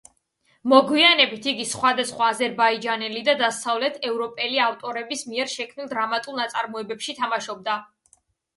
[0.71, 7.81] მოგვიანებით იგი სხვადასხვა აზერბაიჯანელი და დასავლეთ ევროპელი ავტორების მიერ შექმნილ დრამატულ ნაწარმოებებში თამაშობდა.